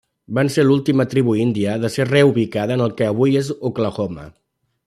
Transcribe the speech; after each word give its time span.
Van 0.35 0.47
ser 0.53 0.63
l'última 0.65 1.05
tribu 1.11 1.35
índia 1.43 1.75
de 1.85 1.93
ser 1.97 2.09
reubicada 2.13 2.79
en 2.81 2.87
el 2.89 2.99
que 3.01 3.13
avui 3.13 3.41
és 3.43 3.55
Oklahoma. 3.71 4.31